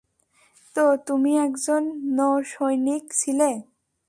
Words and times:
তো 0.75 0.83
তুমি 1.07 1.31
একজন 1.37 1.83
নৌসৈনিক 2.17 3.03
ছিলে? 3.15 3.49